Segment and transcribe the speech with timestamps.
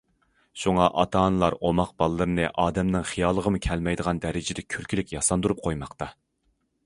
[0.61, 6.09] شۇڭا ئاتا- ئانىلار ئوماق بالىلىرىنى ئادەمنىڭ خىيالىغىمۇ كەلمەيدىغان دەرىجىدە كۈلكىلىك ياساندۇرۇپ قويماقتا.